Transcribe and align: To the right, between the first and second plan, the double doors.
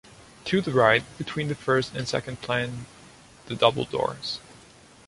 To 0.45 0.61
the 0.61 0.71
right, 0.71 1.03
between 1.19 1.47
the 1.47 1.53
first 1.53 1.93
and 1.95 2.07
second 2.07 2.41
plan, 2.41 2.87
the 3.45 3.55
double 3.55 3.85
doors. 3.85 4.39